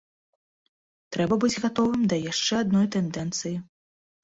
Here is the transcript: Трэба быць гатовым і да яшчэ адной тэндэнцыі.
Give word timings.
Трэба 1.15 1.33
быць 1.43 1.61
гатовым 1.67 1.99
і 2.07 2.11
да 2.15 2.21
яшчэ 2.31 2.59
адной 2.65 2.91
тэндэнцыі. 2.99 3.55